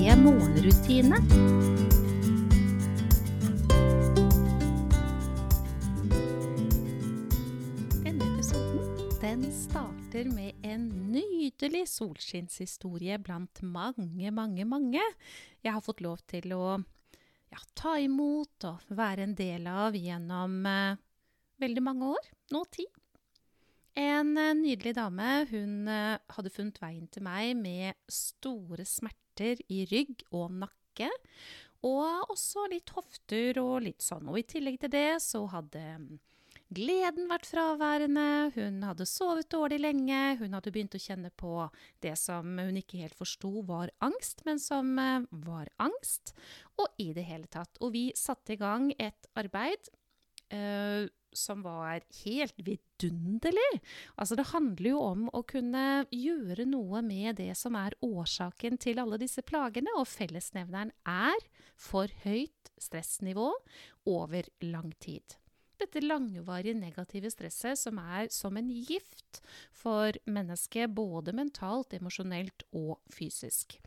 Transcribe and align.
morgenrutine. 0.00 1.16
Denne 8.04 8.24
episoden 8.24 9.10
den 9.20 9.44
starter 9.52 10.30
med 10.32 10.56
en 10.64 10.88
nydelig 11.12 11.84
solskinnshistorie 11.92 13.18
blant 13.20 13.60
mange, 13.62 14.32
mange, 14.32 14.64
mange 14.64 15.02
jeg 15.60 15.68
har 15.74 15.84
fått 15.84 16.00
lov 16.00 16.24
til 16.32 16.56
å 16.56 16.80
ja, 17.52 17.60
ta 17.76 17.98
imot 18.00 18.70
og 18.70 18.96
være 18.96 19.28
en 19.28 19.36
del 19.36 19.68
av 19.68 20.00
gjennom 20.00 20.60
eh, 20.66 20.96
veldig 21.60 21.84
mange 21.84 22.12
år. 22.16 22.32
Nå 22.56 22.64
ti. 22.72 22.88
En 24.00 24.32
eh, 24.32 24.54
nydelig 24.56 24.96
dame. 24.96 25.32
Hun 25.52 25.88
eh, 25.92 26.16
hadde 26.38 26.56
funnet 26.56 26.80
veien 26.80 27.10
til 27.12 27.28
meg 27.28 27.52
med 27.60 28.00
store 28.08 28.88
smerter 28.88 29.29
i 29.42 29.84
rygg 29.90 30.24
og 30.30 30.50
nakke. 30.62 31.10
Og 31.86 32.32
også 32.32 32.66
litt 32.68 32.92
hofter 32.92 33.60
og 33.62 33.86
litt 33.86 34.04
sånn. 34.04 34.28
Og 34.28 34.40
i 34.40 34.48
tillegg 34.48 34.80
til 34.82 34.92
det 34.92 35.20
så 35.24 35.46
hadde 35.48 35.80
mm, 35.80 36.18
gleden 36.76 37.30
vært 37.30 37.48
fraværende, 37.50 38.26
hun 38.54 38.82
hadde 38.84 39.06
sovet 39.08 39.48
dårlig 39.50 39.80
lenge, 39.80 40.20
hun 40.42 40.54
hadde 40.54 40.72
begynt 40.74 40.94
å 40.94 41.02
kjenne 41.02 41.32
på 41.40 41.66
det 42.04 42.14
som 42.20 42.58
hun 42.60 42.76
ikke 42.78 43.00
helt 43.00 43.16
forsto 43.18 43.64
var 43.66 43.90
angst, 44.04 44.44
men 44.46 44.60
som 44.62 44.92
eh, 45.00 45.24
var 45.46 45.72
angst, 45.82 46.34
og 46.76 47.00
i 47.02 47.10
det 47.16 47.24
hele 47.30 47.48
tatt. 47.50 47.80
Og 47.80 47.94
vi 47.96 48.10
satte 48.16 48.54
i 48.54 48.60
gang 48.60 48.92
et 48.98 49.30
arbeid 49.40 49.90
eh, 50.54 51.08
som 51.32 51.62
var 51.62 52.02
helt 52.24 52.58
vidunderlig. 52.58 53.80
Altså, 54.16 54.36
det 54.38 54.50
handler 54.50 54.90
jo 54.90 55.02
om 55.04 55.26
å 55.36 55.42
kunne 55.46 56.04
gjøre 56.10 56.66
noe 56.68 57.02
med 57.06 57.38
det 57.40 57.52
som 57.58 57.76
er 57.78 57.96
årsaken 58.04 58.80
til 58.82 59.02
alle 59.02 59.20
disse 59.20 59.44
plagene, 59.46 59.92
og 59.98 60.08
fellesnevneren 60.10 60.92
er 61.08 61.46
for 61.80 62.10
høyt 62.24 62.72
stressnivå 62.80 63.52
over 64.10 64.50
lang 64.64 64.90
tid. 65.02 65.38
Dette 65.80 66.02
langvarige 66.04 66.76
negative 66.76 67.30
stresset 67.32 67.78
som 67.80 67.96
er 68.02 68.28
som 68.34 68.56
en 68.60 68.68
gift 68.68 69.40
for 69.72 70.12
mennesket, 70.28 70.92
både 70.92 71.32
mentalt, 71.36 71.94
emosjonelt 71.96 72.66
og 72.76 72.98
fysisk. 73.14 73.78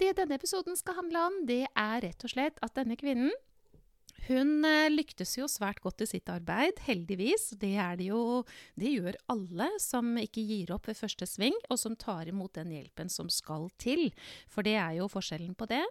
Det 0.00 0.10
denne 0.18 0.34
episoden 0.40 0.74
skal 0.74 0.98
handle 0.98 1.22
om, 1.28 1.36
det 1.46 1.68
er 1.70 2.00
rett 2.02 2.26
og 2.26 2.32
slett 2.32 2.58
at 2.66 2.74
denne 2.74 2.98
kvinnen 2.98 3.30
hun 4.28 4.64
eh, 4.66 4.90
lyktes 4.92 5.36
jo 5.38 5.48
svært 5.50 5.82
godt 5.84 6.04
i 6.04 6.08
sitt 6.08 6.30
arbeid, 6.32 6.80
heldigvis. 6.86 7.50
Det, 7.60 7.74
det, 8.00 8.08
jo, 8.10 8.44
det 8.80 8.94
gjør 8.96 9.18
alle 9.34 9.68
som 9.82 10.14
ikke 10.20 10.44
gir 10.44 10.74
opp 10.74 10.88
ved 10.90 10.98
første 10.98 11.28
sving, 11.28 11.56
og 11.68 11.80
som 11.80 11.96
tar 11.98 12.30
imot 12.30 12.56
den 12.58 12.72
hjelpen 12.74 13.12
som 13.12 13.30
skal 13.32 13.68
til. 13.80 14.08
For 14.50 14.66
det 14.66 14.78
er 14.80 15.00
jo 15.00 15.10
forskjellen 15.12 15.56
på 15.58 15.68
det. 15.70 15.82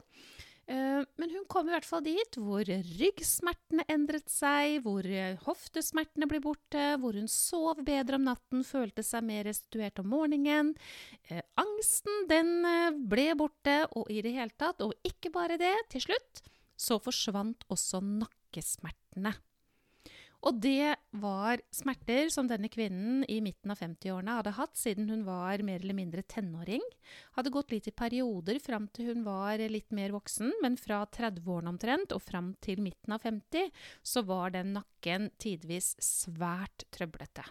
Eh, 0.71 1.01
men 1.19 1.33
hun 1.35 1.43
kom 1.51 1.67
i 1.67 1.73
hvert 1.75 1.87
fall 1.87 2.05
dit 2.05 2.37
hvor 2.39 2.63
ryggsmertene 2.63 3.83
endret 3.91 4.31
seg, 4.31 4.79
hvor 4.85 5.03
eh, 5.05 5.35
hoftesmertene 5.43 6.29
ble 6.31 6.39
borte, 6.43 6.85
hvor 7.03 7.19
hun 7.19 7.27
sov 7.31 7.83
bedre 7.83 8.17
om 8.17 8.29
natten, 8.29 8.63
følte 8.67 9.03
seg 9.05 9.27
mer 9.27 9.45
restituert 9.49 9.99
om 10.01 10.09
morgenen. 10.13 10.73
Angsten, 11.59 12.25
den 12.31 12.55
ble 13.11 13.29
borte, 13.37 13.83
og 13.93 14.09
i 14.09 14.23
det 14.25 14.33
hele 14.37 14.55
tatt. 14.57 14.81
Og 14.85 14.95
ikke 15.05 15.33
bare 15.35 15.59
det, 15.61 15.75
til 15.93 16.07
slutt 16.07 16.47
så 16.79 16.99
forsvant 17.01 17.65
også 17.73 18.01
nakkesmertene. 18.03 19.35
Og 20.43 20.57
det 20.59 20.97
var 21.23 21.61
smerter 21.71 22.27
som 22.33 22.49
denne 22.49 22.67
kvinnen 22.71 23.21
i 23.31 23.37
midten 23.43 23.71
av 23.71 23.79
50-årene 23.79 24.35
hadde 24.41 24.55
hatt 24.57 24.75
siden 24.75 25.07
hun 25.07 25.23
var 25.23 25.63
mer 25.63 25.79
eller 25.79 25.95
mindre 25.95 26.23
tenåring. 26.27 26.83
Hadde 27.37 27.53
gått 27.53 27.71
litt 27.71 27.87
i 27.87 27.95
perioder 27.95 28.59
fram 28.59 28.89
til 28.91 29.13
hun 29.13 29.23
var 29.23 29.63
litt 29.71 29.95
mer 29.95 30.11
voksen, 30.11 30.51
men 30.61 30.75
fra 30.75 31.05
30-årene 31.07 31.71
omtrent 31.71 32.15
og 32.15 32.25
fram 32.25 32.51
til 32.63 32.83
midten 32.83 33.15
av 33.15 33.23
50 33.23 33.71
så 34.03 34.25
var 34.27 34.51
den 34.57 34.75
nakken 34.75 35.31
tidvis 35.39 35.93
svært 36.03 36.89
trøblete. 36.91 37.47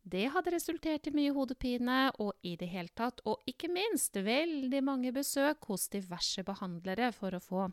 Det 0.00 0.30
hadde 0.32 0.54
resultert 0.54 1.10
i 1.10 1.12
mye 1.14 1.34
hodepine 1.34 1.98
og 2.22 2.32
i 2.46 2.54
det 2.56 2.70
hele 2.70 2.94
tatt, 2.94 3.20
og 3.26 3.42
ikke 3.50 3.68
minst 3.74 4.14
veldig 4.16 4.80
mange 4.86 5.10
besøk 5.12 5.66
hos 5.68 5.90
diverse 5.92 6.46
behandlere 6.46 7.10
for 7.16 7.34
å 7.34 7.42
få 7.42 7.68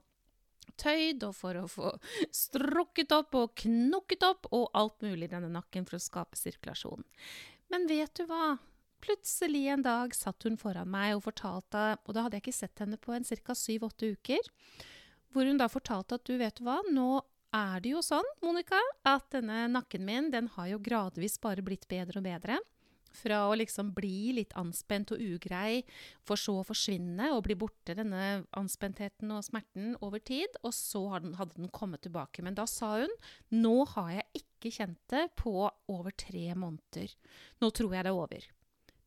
tøyd, 0.75 1.23
og 1.28 1.35
for 1.38 1.59
å 1.59 1.67
få 1.72 1.91
strukket 2.33 3.13
opp 3.16 3.38
og 3.38 3.53
knukket 3.63 4.25
opp, 4.28 4.50
og 4.51 4.69
alt 4.78 5.01
mulig 5.05 5.29
i 5.29 5.33
denne 5.35 5.51
nakken 5.53 5.88
for 5.88 6.00
å 6.00 6.03
skape 6.03 6.39
sirkulasjon. 6.39 7.05
Men 7.72 7.88
vet 7.89 8.13
du 8.19 8.25
hva? 8.29 8.57
Plutselig 9.03 9.67
en 9.69 9.83
dag 9.85 10.16
satt 10.17 10.44
hun 10.47 10.57
foran 10.57 10.89
meg 10.89 11.16
og 11.16 11.25
fortalte, 11.28 11.97
og 12.03 12.16
da 12.16 12.25
hadde 12.25 12.39
jeg 12.39 12.47
ikke 12.47 12.59
sett 12.59 12.81
henne 12.81 12.97
på 12.97 13.13
en 13.13 13.28
ca. 13.28 13.55
syv-åtte 13.55 14.13
uker, 14.17 14.51
hvor 15.33 15.45
hun 15.45 15.59
da 15.59 15.67
fortalte 15.69 16.17
at 16.17 16.25
du 16.25 16.38
vet 16.39 16.61
hva, 16.66 16.79
nå 16.89 17.22
er 17.55 17.84
det 17.84 17.94
jo 17.94 18.01
sånn, 18.03 18.25
Monica, 18.44 18.79
at 19.07 19.29
denne 19.31 19.67
nakken 19.72 20.03
min, 20.07 20.31
den 20.34 20.49
har 20.57 20.72
jo 20.73 20.81
gradvis 20.84 21.38
bare 21.44 21.63
blitt 21.63 21.88
bedre 21.91 22.19
og 22.19 22.28
bedre. 22.28 22.57
Fra 23.17 23.44
å 23.50 23.55
liksom 23.57 23.94
bli 23.97 24.33
litt 24.38 24.53
anspent 24.59 25.13
og 25.16 25.22
ugrei, 25.23 25.81
for 26.25 26.39
så 26.39 26.59
å 26.59 26.66
forsvinne 26.67 27.31
og 27.33 27.44
bli 27.47 27.57
borte, 27.59 27.95
denne 27.97 28.44
anspentheten 28.57 29.31
og 29.33 29.45
smerten, 29.47 29.95
over 30.05 30.22
tid. 30.22 30.59
Og 30.63 30.75
så 30.75 31.03
hadde 31.16 31.53
den, 31.55 31.72
kommet 31.73 32.03
tilbake. 32.05 32.45
Men 32.45 32.57
da 32.57 32.67
sa 32.69 32.97
hun 33.01 33.13
nå 33.53 33.75
har 33.95 34.13
jeg 34.19 34.44
ikke 34.44 34.73
kjent 34.79 35.01
det 35.13 35.28
på 35.39 35.55
over 35.66 36.13
tre 36.17 36.51
måneder. 36.57 37.13
Nå 37.63 37.72
tror 37.75 37.95
jeg 37.95 38.07
det 38.07 38.13
er 38.13 38.22
over. 38.22 38.47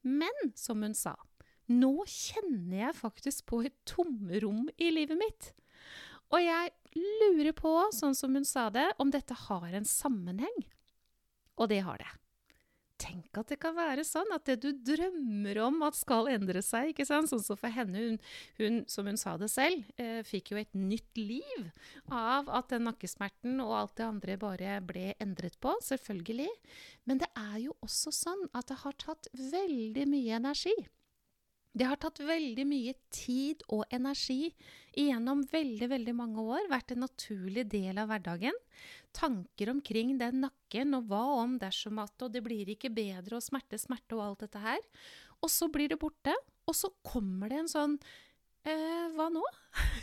Men, 0.06 0.52
som 0.56 0.82
hun 0.82 0.96
sa, 0.96 1.14
nå 1.70 1.92
kjenner 2.08 2.86
jeg 2.86 2.98
faktisk 2.98 3.46
på 3.50 3.64
et 3.68 3.76
tomrom 3.88 4.66
i 4.80 4.90
livet 4.94 5.18
mitt. 5.20 5.52
Og 6.30 6.42
jeg 6.42 6.72
lurer 6.96 7.54
på, 7.56 7.72
sånn 7.94 8.16
som 8.16 8.34
hun 8.34 8.46
sa 8.46 8.68
det, 8.74 8.88
om 9.02 9.10
dette 9.12 9.36
har 9.46 9.70
en 9.74 9.86
sammenheng. 9.86 10.64
Og 11.60 11.70
det 11.70 11.82
har 11.86 12.00
det. 12.00 12.10
Tenk 13.00 13.38
at 13.40 13.48
det 13.48 13.56
kan 13.62 13.72
være 13.76 14.04
sånn 14.04 14.28
at 14.34 14.44
det 14.48 14.58
du 14.60 14.70
drømmer 14.84 15.60
om 15.64 15.80
at 15.86 15.96
skal 15.96 16.28
endre 16.32 16.60
seg, 16.64 16.90
ikke 16.92 17.06
sant? 17.08 17.30
Sånn 17.30 17.42
som 17.44 17.56
for 17.56 17.72
henne, 17.72 17.96
hun, 17.96 18.18
hun, 18.60 18.78
som 18.90 19.08
hun 19.08 19.18
sa 19.20 19.36
det 19.40 19.48
selv, 19.52 19.86
eh, 20.00 20.20
fikk 20.26 20.52
jo 20.52 20.60
et 20.60 20.76
nytt 20.76 21.20
liv 21.20 21.70
av 22.12 22.50
at 22.52 22.70
den 22.74 22.84
nakkesmerten 22.88 23.62
og 23.64 23.74
alt 23.78 23.96
det 24.00 24.08
andre 24.08 24.36
bare 24.40 24.76
ble 24.84 25.14
endret 25.22 25.56
på, 25.64 25.72
selvfølgelig. 25.86 26.50
Men 27.08 27.22
det 27.24 27.30
er 27.38 27.58
jo 27.64 27.76
også 27.86 28.12
sånn 28.14 28.48
at 28.52 28.68
det 28.68 28.82
har 28.84 28.98
tatt 29.00 29.32
veldig 29.32 30.08
mye 30.10 30.40
energi. 30.42 30.76
Det 31.70 31.86
har 31.86 31.98
tatt 32.02 32.18
veldig 32.26 32.64
mye 32.66 32.92
tid 33.14 33.62
og 33.70 33.84
energi 33.94 34.50
gjennom 34.98 35.44
veldig, 35.52 35.86
veldig 35.92 36.14
mange 36.18 36.42
år, 36.42 36.66
vært 36.70 36.96
en 36.96 37.04
naturlig 37.04 37.68
del 37.70 38.00
av 38.02 38.10
hverdagen. 38.10 38.56
Tanker 39.14 39.70
omkring 39.70 40.16
den 40.18 40.42
nakken, 40.46 40.96
og 40.98 41.06
hva 41.10 41.22
om 41.44 41.58
dersom 41.62 42.00
at 42.02 42.26
Og 42.26 42.32
det 42.34 42.42
blir 42.42 42.72
ikke 42.74 42.90
bedre, 42.90 43.38
og 43.38 43.44
smerte, 43.44 43.78
smerte 43.78 44.18
og 44.18 44.24
alt 44.24 44.42
dette 44.46 44.62
her. 44.64 44.82
Og 45.40 45.50
så 45.50 45.70
blir 45.70 45.88
det 45.92 46.00
borte, 46.00 46.34
og 46.66 46.74
så 46.74 46.90
kommer 47.06 47.48
det 47.48 47.62
en 47.62 47.70
sånn 47.70 47.96
eh, 48.66 49.06
Hva 49.14 49.28
nå? 49.30 49.44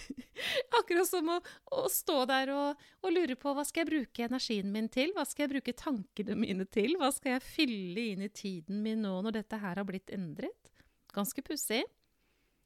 Akkurat 0.79 1.09
som 1.09 1.27
å, 1.35 1.37
å 1.75 1.83
stå 1.91 2.21
der 2.31 2.53
og, 2.55 2.87
og, 3.03 3.11
lure 3.11 3.35
på 3.35 3.51
hva 3.51 3.65
skal 3.67 3.83
jeg 3.83 3.91
bruke 3.91 4.27
energien 4.29 4.71
min 4.71 4.87
til? 4.93 5.11
Hva 5.17 5.27
skal 5.27 5.45
jeg 5.45 5.57
bruke 5.57 5.75
tankene 5.75 6.39
mine 6.39 6.67
til? 6.71 6.95
Hva 7.01 7.11
skal 7.11 7.35
jeg 7.35 7.47
fylle 7.49 8.07
inn 8.13 8.23
i 8.23 8.31
tiden 8.31 8.79
min 8.85 9.03
nå 9.03 9.17
når 9.25 9.41
dette 9.41 9.59
her 9.59 9.81
har 9.81 9.87
blitt 9.87 10.15
endret? 10.15 10.71
Ganske 11.15 11.43
pussig. 11.45 11.83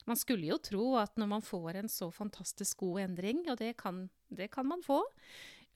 Man 0.09 0.17
skulle 0.17 0.49
jo 0.49 0.57
tro 0.61 0.85
at 0.99 1.17
når 1.19 1.29
man 1.35 1.43
får 1.45 1.81
en 1.81 1.91
så 1.91 2.09
fantastisk 2.13 2.81
god 2.81 3.03
endring, 3.05 3.43
og 3.51 3.59
det 3.61 3.75
kan, 3.77 4.07
det 4.33 4.49
kan 4.53 4.65
man 4.65 4.81
få, 4.85 4.97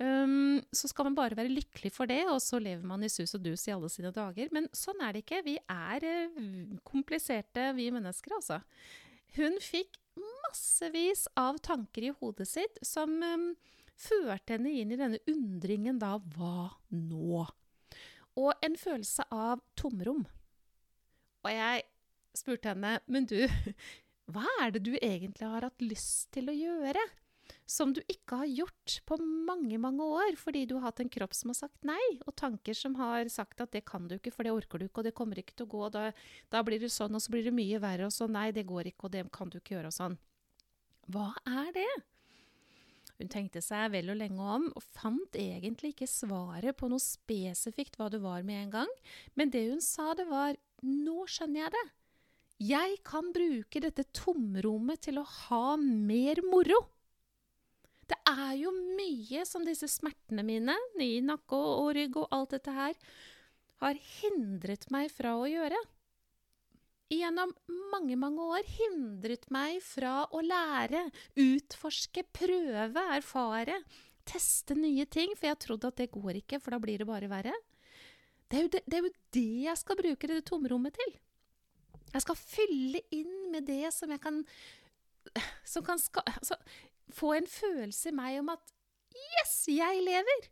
um, 0.02 0.58
så 0.74 0.90
skal 0.90 1.10
man 1.10 1.18
bare 1.18 1.38
være 1.38 1.54
lykkelig 1.54 1.92
for 1.94 2.10
det, 2.10 2.24
og 2.32 2.42
så 2.42 2.60
lever 2.60 2.86
man 2.88 3.06
i 3.06 3.12
sus 3.12 3.36
og 3.38 3.44
dus 3.46 3.68
i 3.68 3.76
alle 3.76 3.92
sine 3.94 4.14
dager. 4.16 4.50
Men 4.56 4.70
sånn 4.74 5.04
er 5.06 5.14
det 5.14 5.26
ikke. 5.26 5.44
Vi 5.46 5.60
er 5.62 6.08
uh, 6.10 6.80
kompliserte, 6.88 7.70
vi 7.78 7.92
mennesker, 7.94 8.38
altså. 8.40 8.62
Hun 9.36 9.60
fikk 9.62 10.00
massevis 10.16 11.26
av 11.38 11.60
tanker 11.64 12.08
i 12.08 12.14
hodet 12.22 12.48
sitt 12.50 12.80
som 12.86 13.18
um, 13.20 13.50
førte 14.00 14.56
henne 14.56 14.72
inn 14.80 14.94
i 14.94 15.00
denne 15.00 15.20
undringen 15.30 16.00
da 16.02 16.16
hva 16.36 16.72
nå? 16.96 17.46
Og 18.36 18.66
en 18.66 18.74
følelse 18.80 19.28
av 19.32 19.62
tomrom. 19.80 20.26
Og 21.46 21.52
jeg 21.54 21.84
spurte 22.40 22.72
henne 22.72 22.98
men 23.12 23.28
du, 23.30 23.38
hva 24.34 24.48
er 24.64 24.76
det 24.76 24.86
du 24.88 24.96
egentlig 24.98 25.48
har 25.48 25.68
hatt 25.68 25.86
lyst 25.86 26.32
til 26.36 26.52
å 26.52 26.58
gjøre? 26.58 27.04
som 27.66 27.94
du 27.94 28.02
ikke 28.12 28.40
har 28.42 28.50
gjort 28.50 28.96
på 29.10 29.18
mange, 29.22 29.78
mange 29.82 30.06
år, 30.06 30.38
fordi 30.38 30.66
du 30.70 30.76
har 30.78 30.88
hatt 30.90 31.02
en 31.02 31.12
kropp 31.12 31.34
som 31.36 31.52
har 31.52 31.58
sagt 31.58 31.88
nei, 31.88 32.02
og 32.26 32.36
tanker 32.38 32.78
som 32.78 32.98
har 33.00 33.30
sagt 33.34 33.62
at 33.64 33.74
det 33.74 33.86
kan 33.90 34.08
du 34.10 34.18
ikke, 34.18 34.34
for 34.34 34.46
det 34.46 34.54
orker 34.54 34.82
du 34.82 34.88
ikke, 34.88 35.02
og 35.02 35.08
det 35.10 35.16
kommer 35.18 35.42
ikke 35.42 35.56
til 35.58 35.68
å 35.68 35.72
gå, 35.74 35.84
og 35.88 35.96
da, 35.96 36.10
da 36.54 36.62
blir 36.66 36.82
det 36.82 36.92
sånn, 36.94 37.16
og 37.18 37.24
så 37.24 37.34
blir 37.34 37.46
det 37.48 37.56
mye 37.56 37.82
verre, 37.82 38.10
og 38.10 38.14
så 38.14 38.30
nei, 38.30 38.52
det 38.56 38.68
går 38.70 38.92
ikke, 38.92 39.08
og 39.08 39.16
det 39.16 39.26
kan 39.36 39.54
du 39.54 39.58
ikke 39.60 39.78
gjøre, 39.78 39.94
og 39.94 39.98
sånn. 39.98 40.20
Hva 41.14 41.32
er 41.50 41.74
det? 41.76 41.90
Hun 43.16 43.32
tenkte 43.32 43.62
seg 43.64 43.94
vel 43.94 44.12
og 44.12 44.20
lenge 44.20 44.46
om, 44.58 44.70
og 44.76 44.88
fant 44.98 45.38
egentlig 45.40 45.94
ikke 45.94 46.10
svaret 46.12 46.78
på 46.78 46.90
noe 46.92 47.02
spesifikt 47.02 47.98
hva 47.98 48.10
det 48.14 48.22
var 48.24 48.46
med 48.46 48.66
en 48.66 48.74
gang, 48.82 48.96
men 49.40 49.54
det 49.54 49.68
hun 49.72 49.84
sa, 49.84 50.12
det 50.18 50.28
var 50.30 50.58
nå 50.86 51.24
skjønner 51.32 51.66
jeg 51.66 51.78
det. 51.78 51.86
Jeg 52.62 53.00
kan 53.04 53.34
bruke 53.36 53.82
dette 53.84 54.06
tomrommet 54.16 55.02
til 55.04 55.20
å 55.20 55.26
ha 55.28 55.76
mer 55.76 56.40
moro. 56.48 56.78
Det 58.08 58.18
er 58.30 58.54
jo 58.62 58.72
mye 58.72 59.44
som 59.50 59.66
disse 59.66 59.90
smertene 59.92 60.46
mine, 60.46 60.76
i 61.02 61.20
nakke 61.26 61.58
og 61.58 61.92
rygg 61.98 62.16
og 62.22 62.32
alt 62.36 62.54
dette 62.56 62.72
her, 62.72 62.96
har 63.84 64.00
hindret 64.22 64.88
meg 64.94 65.10
fra 65.12 65.34
å 65.36 65.50
gjøre. 65.50 65.82
Gjennom 67.12 67.52
mange, 67.92 68.16
mange 68.18 68.46
år 68.56 68.64
hindret 68.78 69.50
meg 69.54 69.82
fra 69.84 70.24
å 70.32 70.42
lære, 70.42 71.04
utforske, 71.38 72.24
prøve, 72.34 73.04
erfare, 73.18 73.82
teste 74.26 74.78
nye 74.80 75.06
ting, 75.06 75.36
for 75.36 75.52
jeg 75.52 75.62
trodde 75.66 75.92
at 75.92 76.00
det 76.00 76.14
går 76.14 76.40
ikke, 76.40 76.62
for 76.64 76.74
da 76.74 76.82
blir 76.82 77.04
det 77.04 77.10
bare 77.10 77.30
verre. 77.30 77.54
Det 78.48 78.58
er 78.58 78.66
jo 78.66 78.74
det, 78.74 78.82
det, 78.86 78.98
er 78.98 79.06
jo 79.06 79.14
det 79.36 79.48
jeg 79.66 79.82
skal 79.82 80.00
bruke 80.00 80.32
det 80.32 80.42
tomrommet 80.48 80.98
til. 80.98 81.16
Jeg 82.16 82.24
skal 82.24 82.40
fylle 82.40 83.02
inn 83.14 83.52
med 83.52 83.68
det 83.68 83.92
som 83.94 84.12
jeg 84.14 84.22
kan 84.24 84.42
Som 85.68 85.84
kan 85.84 86.00
ska, 86.00 86.24
altså, 86.26 86.56
få 87.12 87.34
en 87.36 87.48
følelse 87.48 88.12
i 88.12 88.16
meg 88.16 88.40
om 88.40 88.54
at 88.56 88.72
Yes, 89.16 89.68
jeg 89.72 90.02
lever! 90.04 90.48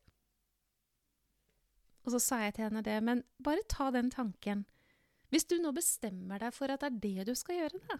Og 2.03 2.13
så 2.13 2.19
sa 2.19 2.37
jeg 2.43 2.55
til 2.55 2.65
henne 2.67 2.83
det, 2.83 2.95
men 3.03 3.23
bare 3.43 3.63
ta 3.69 3.89
den 3.91 4.11
tanken. 4.11 4.63
Hvis 5.31 5.47
du 5.49 5.57
nå 5.59 5.73
bestemmer 5.75 6.39
deg 6.39 6.55
for 6.55 6.71
at 6.71 6.83
det 6.83 6.89
er 6.89 7.01
det 7.03 7.27
du 7.27 7.33
skal 7.35 7.59
gjøre, 7.59 7.81
da. 7.89 7.97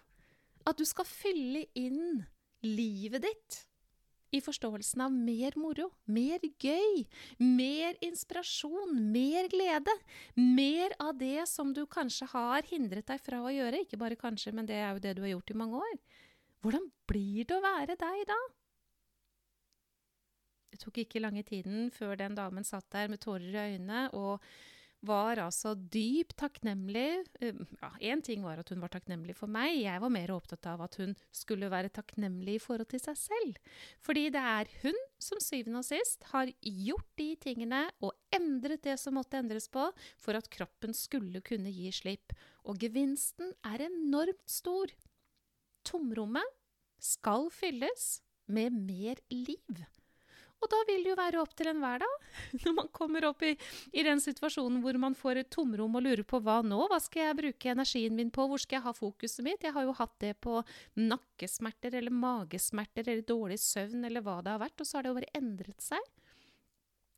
At 0.68 0.80
du 0.80 0.84
skal 0.88 1.08
fylle 1.08 1.66
inn 1.76 2.24
livet 2.64 3.24
ditt 3.26 3.58
i 4.34 4.40
forståelsen 4.42 5.04
av 5.04 5.14
mer 5.14 5.54
moro, 5.60 5.90
mer 6.10 6.42
gøy, 6.42 7.04
mer 7.38 7.98
inspirasjon, 8.04 8.96
mer 9.14 9.48
glede. 9.52 9.94
Mer 10.36 10.94
av 11.02 11.14
det 11.20 11.46
som 11.50 11.72
du 11.76 11.84
kanskje 11.86 12.28
har 12.34 12.66
hindret 12.70 13.06
deg 13.10 13.22
fra 13.22 13.44
å 13.44 13.52
gjøre. 13.54 13.84
Ikke 13.84 14.00
bare 14.00 14.18
kanskje, 14.18 14.54
men 14.56 14.68
det 14.68 14.80
er 14.80 14.92
jo 14.92 15.04
det 15.04 15.14
du 15.16 15.24
har 15.24 15.34
gjort 15.36 15.54
i 15.54 15.58
mange 15.62 15.80
år. 15.86 15.96
Hvordan 16.64 16.90
blir 17.10 17.46
det 17.46 17.56
å 17.56 17.64
være 17.64 17.98
deg 18.00 18.26
da? 18.30 18.40
Det 20.74 20.80
tok 20.82 21.04
ikke 21.04 21.22
lange 21.22 21.44
tiden 21.46 21.90
før 21.94 22.16
den 22.18 22.34
damen 22.34 22.66
satt 22.66 22.88
der 22.90 23.10
med 23.12 23.22
tårer 23.22 23.52
i 23.52 23.74
øynene 23.76 24.08
og 24.18 24.42
var 25.06 25.40
altså 25.42 25.74
dypt 25.76 26.36
takknemlig. 26.40 27.24
Um, 27.42 27.64
ja, 28.00 28.16
ting 28.24 28.44
var 28.44 28.60
at 28.60 28.70
hun 28.72 28.82
var 28.82 28.92
takknemlig 28.92 29.36
for 29.38 29.50
meg, 29.50 29.76
jeg 29.82 30.02
var 30.02 30.12
mer 30.12 30.32
opptatt 30.34 30.66
av 30.70 30.84
at 30.86 30.98
hun 31.00 31.14
skulle 31.34 31.70
være 31.72 31.92
takknemlig 31.94 32.58
i 32.58 32.62
forhold 32.62 32.90
til 32.92 33.02
seg 33.02 33.18
selv. 33.20 33.60
Fordi 34.04 34.26
det 34.34 34.42
er 34.54 34.70
hun 34.82 35.00
som 35.22 35.40
syvende 35.42 35.82
og 35.82 35.88
sist 35.88 36.26
har 36.32 36.52
gjort 36.60 37.08
de 37.20 37.30
tingene 37.40 37.84
og 38.04 38.14
endret 38.34 38.84
det 38.86 38.98
som 39.00 39.16
måtte 39.18 39.40
endres 39.40 39.70
på, 39.72 39.86
for 40.20 40.38
at 40.38 40.50
kroppen 40.52 40.94
skulle 40.96 41.42
kunne 41.44 41.72
gi 41.72 41.90
slipp. 41.94 42.34
Og 42.64 42.80
gevinsten 42.80 43.52
er 43.66 43.86
enormt 43.88 44.46
stor. 44.50 44.92
Tomrommet 45.84 46.56
skal 47.04 47.50
fylles 47.52 48.22
med 48.48 48.72
mer 48.72 49.20
liv. 49.32 49.84
Og 50.64 50.70
da 50.72 50.80
vil 50.88 51.02
det 51.04 51.10
jo 51.12 51.18
være 51.18 51.40
opp 51.42 51.52
til 51.56 51.68
enhver, 51.68 52.00
da. 52.00 52.08
Når 52.64 52.74
man 52.78 52.88
kommer 52.96 53.26
opp 53.28 53.44
i, 53.44 53.52
i, 53.92 54.04
den 54.06 54.22
situasjonen 54.22 54.80
hvor 54.84 54.96
man 55.00 55.16
får 55.18 55.42
et 55.42 55.50
tomrom 55.52 55.98
og 55.98 56.06
lurer 56.06 56.24
på 56.28 56.40
hva 56.44 56.60
nå? 56.64 56.78
Hva 56.88 57.00
skal 57.04 57.28
jeg 57.28 57.38
bruke 57.42 57.74
energien 57.74 58.16
min 58.16 58.32
på? 58.32 58.46
Hvor 58.48 58.62
skal 58.62 58.78
jeg 58.78 58.86
ha 58.86 58.94
fokuset 58.96 59.44
mitt? 59.44 59.66
Jeg 59.66 59.76
har 59.76 59.84
jo 59.84 59.96
hatt 59.98 60.16
det 60.24 60.32
på 60.44 60.62
nakkesmerter 61.00 61.98
eller 62.00 62.14
magesmerter 62.24 63.04
eller 63.04 63.26
dårlig 63.28 63.60
søvn 63.60 64.08
eller 64.08 64.24
hva 64.24 64.40
det 64.40 64.54
har 64.54 64.64
vært, 64.64 64.80
og 64.80 64.88
så 64.88 64.98
har 64.98 65.04
det 65.04 65.12
jo 65.12 65.20
bare 65.20 65.32
endret 65.36 65.84
seg. 65.84 66.12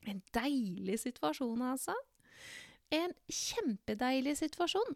En 0.07 0.21
deilig 0.35 1.01
situasjon, 1.03 1.63
altså. 1.71 1.95
En 2.93 3.11
kjempedeilig 3.31 4.37
situasjon. 4.39 4.95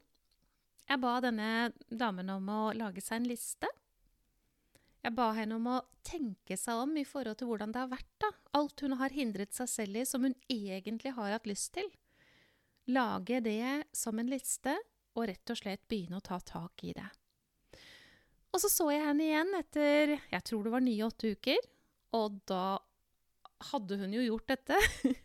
Jeg 0.92 1.00
ba 1.00 1.19
denne 1.24 1.71
damen 1.88 2.31
om 2.33 2.50
å 2.51 2.62
lage 2.75 3.04
seg 3.04 3.21
en 3.21 3.31
liste. 3.31 3.69
Jeg 5.01 5.15
ba 5.18 5.31
henne 5.33 5.57
om 5.57 5.65
å 5.71 5.80
tenke 6.06 6.57
seg 6.59 6.83
om 6.83 6.94
i 7.00 7.06
forhold 7.07 7.39
til 7.39 7.50
hvordan 7.50 7.74
det 7.74 7.81
har 7.81 7.89
vært, 7.89 8.12
da. 8.21 8.30
Alt 8.57 8.83
hun 8.86 8.98
har 9.00 9.13
hindret 9.15 9.56
seg 9.56 9.69
selv 9.71 9.98
i, 9.98 10.06
som 10.06 10.27
hun 10.27 10.36
egentlig 10.51 11.15
har 11.18 11.33
hatt 11.33 11.50
lyst 11.50 11.74
til. 11.77 11.89
Lage 12.92 13.42
det 13.45 13.88
som 13.98 14.19
en 14.21 14.30
liste, 14.30 14.75
og 15.18 15.27
rett 15.27 15.51
og 15.51 15.59
slett 15.59 15.83
begynne 15.92 16.21
å 16.21 16.24
ta 16.24 16.38
tak 16.45 16.86
i 16.88 16.94
det. 16.95 17.07
Og 18.51 18.62
så 18.62 18.69
så 18.71 18.88
jeg 18.92 19.03
henne 19.03 19.25
igjen 19.25 19.51
etter 19.57 20.15
jeg 20.15 20.45
tror 20.48 20.65
det 20.65 20.74
var 20.74 20.83
nye-åtte 20.86 21.33
uker, 21.36 21.68
og 22.19 22.39
da 22.50 22.80
hadde 23.71 23.97
hun 24.01 24.15
jo 24.15 24.24
gjort 24.25 24.50
dette. 24.51 24.77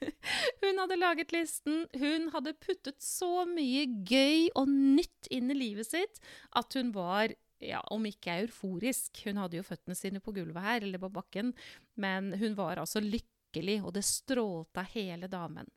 hun 0.62 0.81
hadde 0.82 0.99
laget 1.00 1.32
listen, 1.34 1.84
hun 1.96 2.31
hadde 2.34 2.56
puttet 2.62 3.00
så 3.02 3.46
mye 3.49 3.87
gøy 4.08 4.52
og 4.55 4.70
nytt 4.70 5.31
inn 5.34 5.50
i 5.52 5.58
livet 5.58 5.88
sitt 5.88 6.20
at 6.56 6.76
hun 6.79 6.93
var 6.96 7.34
ja, 7.62 7.81
om 7.94 8.06
ikke 8.08 8.41
euforisk. 8.43 9.23
Hun 9.26 9.41
hadde 9.43 9.61
jo 9.61 9.67
føttene 9.67 9.97
sine 9.99 10.20
på 10.23 10.35
gulvet 10.37 10.62
her, 10.64 10.85
eller 10.85 11.03
på 11.03 11.12
bakken, 11.14 11.55
men 11.94 12.35
hun 12.41 12.56
var 12.58 12.82
altså 12.82 13.03
lykkelig, 13.05 13.81
og 13.85 13.94
det 13.97 14.05
strålte 14.06 14.82
av 14.82 14.94
hele 14.97 15.31
damen. 15.32 15.69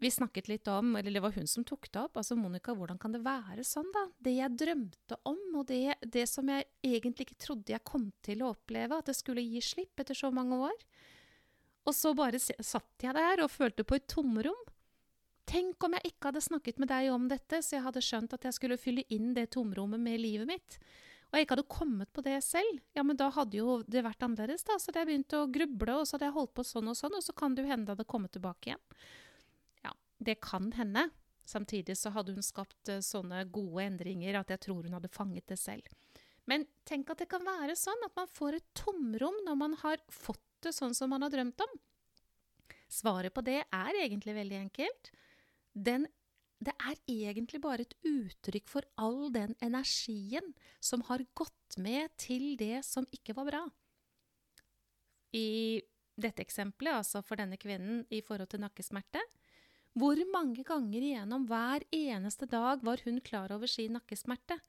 Vi 0.00 0.08
snakket 0.08 0.46
litt 0.48 0.68
om, 0.72 0.94
eller 0.96 1.12
det 1.12 1.20
var 1.20 1.34
hun 1.34 1.48
som 1.50 1.64
tok 1.68 1.90
det 1.92 2.00
opp, 2.00 2.16
altså 2.16 2.32
Monica, 2.38 2.72
hvordan 2.72 2.96
kan 2.96 3.12
det 3.12 3.20
være 3.20 3.60
sånn, 3.68 3.90
da? 3.92 4.06
Det 4.16 4.32
jeg 4.32 4.56
drømte 4.62 5.18
om, 5.28 5.42
og 5.60 5.66
det, 5.68 5.98
det 6.00 6.24
som 6.30 6.48
jeg 6.48 6.64
egentlig 6.80 7.26
ikke 7.28 7.42
trodde 7.44 7.74
jeg 7.74 7.84
kom 7.84 8.06
til 8.24 8.40
å 8.40 8.54
oppleve, 8.54 8.96
at 8.96 9.10
det 9.10 9.18
skulle 9.18 9.44
gi 9.44 9.60
slipp 9.60 10.00
etter 10.00 10.16
så 10.16 10.32
mange 10.32 10.56
år. 10.70 10.86
Og 11.84 11.96
så 11.96 12.14
bare 12.16 12.40
satt 12.40 13.04
jeg 13.04 13.12
der 13.16 13.44
og 13.44 13.52
følte 13.52 13.84
på 13.84 13.98
et 13.98 14.08
tomrom. 14.08 14.69
Tenk 15.50 15.82
om 15.82 15.96
jeg 15.96 16.12
ikke 16.12 16.28
hadde 16.28 16.42
snakket 16.44 16.78
med 16.78 16.90
deg 16.92 17.08
om 17.10 17.24
dette, 17.30 17.58
så 17.64 17.76
jeg 17.76 17.82
hadde 17.82 18.02
skjønt 18.04 18.34
at 18.36 18.44
jeg 18.46 18.54
skulle 18.54 18.78
fylle 18.78 19.02
inn 19.10 19.32
det 19.34 19.48
tomrommet 19.56 19.98
med 19.98 20.20
livet 20.22 20.46
mitt. 20.46 20.76
Og 21.30 21.38
jeg 21.38 21.46
ikke 21.46 21.56
hadde 21.56 21.70
kommet 21.70 22.10
på 22.14 22.22
det 22.26 22.36
selv, 22.42 22.78
ja, 22.94 23.02
men 23.06 23.18
da 23.18 23.28
hadde 23.34 23.58
jo 23.58 23.80
det 23.86 24.02
vært 24.06 24.22
annerledes, 24.26 24.62
da. 24.66 24.76
Så 24.78 24.90
hadde 24.90 25.02
jeg 25.02 25.08
begynt 25.10 25.36
å 25.38 25.44
gruble, 25.50 25.96
og 25.98 26.06
så 26.06 26.16
hadde 26.16 26.28
jeg 26.28 26.36
holdt 26.36 26.54
på 26.58 26.66
sånn 26.66 26.90
og 26.90 26.98
sånn, 26.98 27.16
og 27.18 27.24
så 27.26 27.34
kan 27.38 27.54
det 27.54 27.64
jo 27.64 27.70
hende 27.70 27.86
det 27.88 27.96
hadde 27.96 28.08
kommet 28.10 28.34
tilbake 28.34 28.70
igjen. 28.70 28.82
Ja, 29.86 29.94
det 30.30 30.36
kan 30.46 30.70
hende. 30.78 31.08
Samtidig 31.46 31.96
så 31.98 32.12
hadde 32.14 32.34
hun 32.36 32.46
skapt 32.46 32.90
uh, 32.90 33.00
sånne 33.02 33.42
gode 33.50 33.86
endringer 33.88 34.38
at 34.38 34.50
jeg 34.54 34.62
tror 34.66 34.86
hun 34.86 34.94
hadde 34.94 35.10
fanget 35.10 35.50
det 35.50 35.58
selv. 35.58 35.86
Men 36.50 36.66
tenk 36.86 37.10
at 37.10 37.22
det 37.22 37.30
kan 37.30 37.42
være 37.46 37.74
sånn 37.78 38.06
at 38.06 38.14
man 38.18 38.30
får 38.30 38.58
et 38.58 38.68
tomrom 38.78 39.38
når 39.46 39.58
man 39.58 39.74
har 39.82 40.02
fått 40.14 40.46
det 40.62 40.74
sånn 40.76 40.94
som 40.94 41.10
man 41.10 41.26
har 41.26 41.32
drømt 41.34 41.62
om. 41.62 41.78
Svaret 42.90 43.34
på 43.34 43.42
det 43.46 43.62
er 43.62 43.98
egentlig 44.02 44.34
veldig 44.36 44.62
enkelt 44.66 45.10
den, 45.80 46.06
det 46.60 46.74
er 46.76 46.98
egentlig 47.08 47.60
bare 47.64 47.86
et 47.86 47.94
uttrykk 48.04 48.68
for 48.68 48.86
all 49.00 49.30
den 49.32 49.54
energien 49.64 50.52
som 50.80 51.04
har 51.08 51.24
gått 51.38 51.78
med 51.80 52.12
til 52.20 52.52
det 52.60 52.82
som 52.86 53.08
ikke 53.14 53.36
var 53.38 53.48
bra. 53.48 53.62
I 55.32 55.80
dette 56.20 56.44
eksempelet, 56.44 57.00
altså 57.00 57.22
for 57.24 57.40
denne 57.40 57.56
kvinnen 57.60 58.02
i 58.12 58.20
forhold 58.24 58.50
til 58.52 58.60
nakkesmerte, 58.64 59.22
hvor 59.98 60.18
mange 60.30 60.62
ganger 60.66 61.02
igjennom 61.02 61.46
hver 61.50 61.82
eneste 61.94 62.46
dag 62.50 62.84
var 62.86 63.00
hun 63.06 63.18
klar 63.24 63.50
over 63.54 63.70
sin 63.70 63.96
nakkesmerte? 63.96 64.60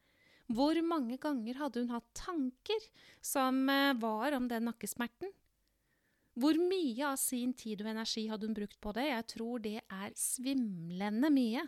Hvor 0.51 0.79
mange 0.83 1.19
ganger 1.21 1.59
hadde 1.59 1.83
hun 1.83 1.93
hatt 1.93 2.07
tanker 2.17 2.87
som 3.23 3.61
eh, 3.69 3.93
var 4.01 4.33
om 4.35 4.49
den 4.51 4.65
nakkesmerten? 4.67 5.29
Hvor 6.39 6.55
mye 6.55 7.09
av 7.09 7.17
sin 7.19 7.51
tid 7.57 7.81
og 7.83 7.91
energi 7.91 8.25
hadde 8.31 8.47
hun 8.47 8.55
brukt 8.55 8.79
på 8.83 8.93
det? 8.95 9.09
Jeg 9.09 9.27
tror 9.33 9.63
det 9.63 9.79
er 9.81 10.13
svimlende 10.15 11.31
mye. 11.33 11.65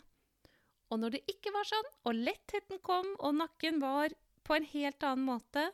Og 0.94 1.02
når 1.02 1.16
det 1.16 1.24
ikke 1.34 1.52
var 1.56 1.68
sånn, 1.68 1.90
og 2.08 2.22
lettheten 2.30 2.80
kom, 2.86 3.10
og 3.20 3.36
nakken 3.42 3.82
var 3.84 4.14
på 4.48 4.56
en 4.56 4.68
helt 4.72 5.04
annen 5.04 5.28
måte, 5.28 5.68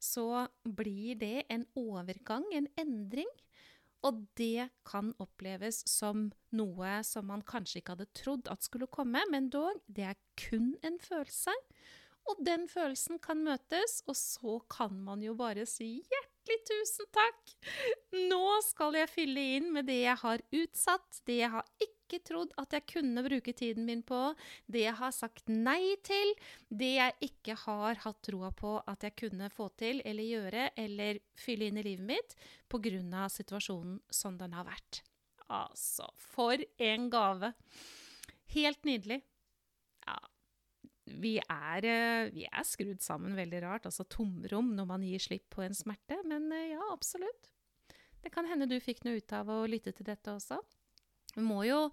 så 0.00 0.46
blir 0.64 1.18
det 1.20 1.44
en 1.52 1.66
overgang, 1.76 2.46
en 2.56 2.68
endring. 2.80 3.28
Og 4.06 4.22
det 4.40 4.70
kan 4.88 5.10
oppleves 5.20 5.82
som 5.90 6.30
noe 6.56 7.00
som 7.04 7.26
man 7.28 7.42
kanskje 7.44 7.82
ikke 7.82 7.98
hadde 7.98 8.12
trodd 8.16 8.48
at 8.52 8.64
skulle 8.64 8.88
komme, 8.88 9.20
men 9.28 9.50
dog, 9.52 9.82
det 9.84 10.06
er 10.14 10.20
kun 10.40 10.72
en 10.86 10.96
følelse. 11.02 11.52
Og 12.30 12.40
den 12.46 12.66
følelsen 12.70 13.20
kan 13.20 13.42
møtes, 13.44 14.00
og 14.08 14.16
så 14.16 14.60
kan 14.72 14.96
man 15.04 15.20
jo 15.24 15.34
bare 15.36 15.66
si 15.68 15.98
hjertelig 15.98 16.19
hjertelig 16.40 16.64
tusen 16.66 17.06
takk! 17.12 17.52
Nå 18.30 18.60
skal 18.64 18.96
jeg 18.96 19.10
fylle 19.10 19.40
inn 19.58 19.72
med 19.72 19.86
det 19.86 20.02
jeg 20.04 20.16
har 20.22 20.40
utsatt, 20.52 21.22
det 21.26 21.40
jeg 21.40 21.50
har 21.50 21.66
ikke 21.80 22.20
trodd 22.26 22.52
at 22.58 22.72
jeg 22.72 22.86
kunne 22.90 23.22
bruke 23.22 23.52
tiden 23.52 23.84
min 23.86 24.02
på, 24.02 24.34
det 24.66 24.84
jeg 24.86 24.96
har 24.98 25.12
sagt 25.12 25.48
nei 25.48 25.96
til, 26.02 26.34
det 26.68 26.94
jeg 26.96 27.14
ikke 27.20 27.56
har 27.66 28.00
hatt 28.04 28.22
troa 28.22 28.50
på 28.52 28.80
at 28.86 29.04
jeg 29.04 29.16
kunne 29.16 29.50
få 29.50 29.68
til 29.76 30.02
eller 30.04 30.24
gjøre 30.24 30.70
eller 30.76 31.20
fylle 31.38 31.68
inn 31.68 31.78
i 31.78 31.86
livet 31.86 32.06
mitt 32.06 32.36
pga. 32.68 33.28
situasjonen 33.28 34.00
som 34.10 34.38
den 34.38 34.52
har 34.52 34.64
vært. 34.64 35.02
Altså, 35.48 36.08
for 36.16 36.56
en 36.78 37.10
gave! 37.10 37.52
Helt 38.50 38.84
nydelig. 38.84 39.20
Ja, 40.06 40.18
vi 41.06 41.36
er, 41.40 41.84
eh, 41.84 42.30
vi 42.34 42.46
er, 42.46 42.66
skrudd 42.66 43.00
sammen 43.02 43.36
veldig 43.38 43.62
rart, 43.64 43.86
altså 43.88 44.04
tomrom 44.04 44.74
når 44.76 44.88
man 44.88 45.06
gir 45.06 45.22
slipp 45.22 45.48
på 45.50 45.64
en 45.64 45.76
smerte. 45.76 46.20
Men 46.28 46.50
eh, 46.52 46.72
ja, 46.74 46.82
absolutt. 46.92 47.50
Det 48.20 48.32
kan 48.34 48.46
hende 48.46 48.68
du 48.68 48.76
fikk 48.80 49.04
noe 49.04 49.18
ut 49.18 49.32
av 49.32 49.48
å 49.48 49.64
lytte 49.70 49.94
til 49.96 50.06
dette 50.06 50.32
også. 50.32 50.60
Jo, 51.38 51.84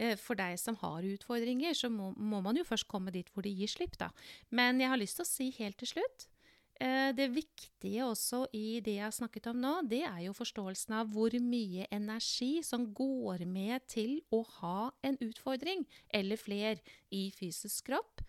eh, 0.00 0.16
for 0.16 0.38
deg 0.38 0.56
som 0.58 0.78
har 0.80 1.04
utfordringer, 1.04 1.76
så 1.76 1.90
må, 1.92 2.12
må 2.16 2.40
man 2.44 2.56
jo 2.56 2.64
først 2.66 2.88
komme 2.88 3.12
dit 3.14 3.28
hvor 3.32 3.44
de 3.46 3.52
gir 3.52 3.70
slipp, 3.70 3.98
da. 4.00 4.10
Men 4.50 4.80
jeg 4.80 4.90
har 4.92 5.00
lyst 5.00 5.20
til 5.20 5.26
å 5.26 5.34
si 5.34 5.52
helt 5.58 5.78
til 5.82 5.96
slutt 5.96 6.30
det 6.76 7.30
viktige 7.32 8.04
også 8.04 8.42
i 8.52 8.82
det 8.84 8.98
jeg 8.98 9.06
har 9.06 9.14
snakket 9.16 9.46
om 9.48 9.62
nå, 9.62 9.70
det 9.88 10.02
er 10.04 10.18
jo 10.26 10.34
forståelsen 10.36 10.92
av 10.98 11.08
hvor 11.08 11.32
mye 11.40 11.86
energi 11.88 12.58
som 12.60 12.84
går 12.92 13.46
med 13.48 13.86
til 13.88 14.18
å 14.28 14.42
ha 14.58 14.90
en 15.00 15.16
utfordring, 15.24 15.86
eller 16.12 16.36
fler, 16.36 16.82
i 17.08 17.30
fysisk 17.32 17.88
kropp. 17.88 18.20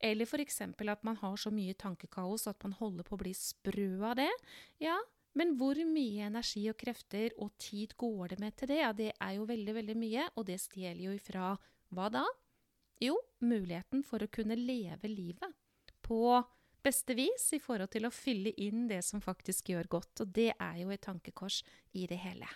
Eller 0.00 0.26
f.eks. 0.26 0.60
at 0.62 1.04
man 1.06 1.16
har 1.16 1.36
så 1.36 1.50
mye 1.50 1.74
tankekaos 1.74 2.46
at 2.46 2.62
man 2.62 2.76
holder 2.78 3.06
på 3.06 3.16
å 3.16 3.22
bli 3.22 3.32
sprø 3.34 3.88
av 4.06 4.18
det. 4.20 4.30
Ja, 4.82 4.96
men 5.38 5.56
hvor 5.58 5.78
mye 5.86 6.26
energi 6.26 6.64
og 6.70 6.78
krefter 6.80 7.34
og 7.38 7.52
tid 7.62 7.94
går 7.98 8.34
det 8.34 8.38
med 8.42 8.56
til 8.58 8.70
det? 8.70 8.78
Ja, 8.80 8.92
det 8.92 9.12
er 9.14 9.32
jo 9.36 9.48
veldig, 9.48 9.74
veldig 9.80 9.96
mye, 9.98 10.28
og 10.36 10.46
det 10.48 10.60
stjeler 10.62 11.08
jo 11.08 11.16
ifra 11.16 11.52
hva 11.94 12.08
da? 12.12 12.24
Jo, 13.02 13.14
muligheten 13.44 14.02
for 14.06 14.22
å 14.22 14.30
kunne 14.30 14.58
leve 14.58 15.10
livet 15.10 15.54
på 16.02 16.40
beste 16.82 17.14
vis 17.18 17.50
i 17.54 17.60
forhold 17.62 17.92
til 17.92 18.08
å 18.08 18.14
fylle 18.14 18.54
inn 18.58 18.86
det 18.90 19.02
som 19.06 19.22
faktisk 19.22 19.70
gjør 19.74 19.90
godt. 19.98 20.24
Og 20.24 20.32
det 20.34 20.50
er 20.54 20.80
jo 20.82 20.90
et 20.94 21.04
tankekors 21.04 21.60
i 21.98 22.06
det 22.10 22.18
hele. 22.22 22.48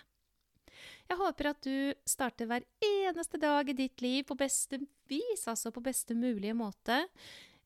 Jeg 1.11 1.19
håper 1.19 1.49
at 1.51 1.65
du 1.65 1.93
starter 2.09 2.47
hver 2.49 2.65
eneste 2.83 3.39
dag 3.41 3.69
i 3.69 3.75
ditt 3.77 4.01
liv 4.01 4.23
på 4.27 4.37
beste 4.39 4.79
vis, 5.11 5.47
altså 5.47 5.71
på 5.73 5.83
beste 5.83 6.15
mulige 6.17 6.55
måte. 6.57 7.03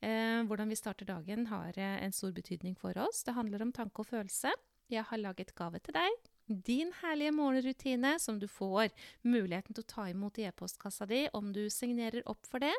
Eh, 0.02 0.42
hvordan 0.46 0.70
vi 0.70 0.78
starter 0.78 1.08
dagen 1.10 1.48
har 1.50 1.78
eh, 1.78 2.02
en 2.04 2.14
stor 2.14 2.34
betydning 2.36 2.76
for 2.78 2.98
oss. 3.02 3.24
Det 3.24 3.38
handler 3.38 3.64
om 3.66 3.74
tanke 3.74 4.04
og 4.04 4.10
følelse. 4.12 4.52
Jeg 4.92 5.06
har 5.10 5.22
laget 5.22 5.56
gave 5.56 5.80
til 5.84 5.96
deg. 5.98 6.28
Din 6.48 6.94
herlige 7.02 7.34
morgenrutine 7.36 8.14
som 8.24 8.38
du 8.40 8.48
får 8.48 8.94
muligheten 9.28 9.76
til 9.76 9.84
å 9.84 9.90
ta 9.96 10.06
imot 10.12 10.38
i 10.40 10.48
e-postkassa 10.48 11.10
di 11.10 11.26
om 11.36 11.52
du 11.52 11.66
signerer 11.74 12.24
opp 12.30 12.48
for 12.48 12.64
det 12.64 12.76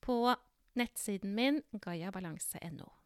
på 0.00 0.22
nettsiden 0.78 1.34
min 1.36 1.60
gayabalanse.no. 1.84 2.99